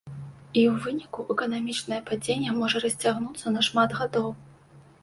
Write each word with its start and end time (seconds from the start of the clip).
І 0.61 0.63
ў 0.71 0.85
выніку 0.85 1.25
эканамічнае 1.35 2.01
падзенне 2.09 2.57
можа 2.61 2.77
расцягнуцца 2.87 3.47
на 3.57 3.61
шмат 3.71 3.89
гадоў. 4.03 4.27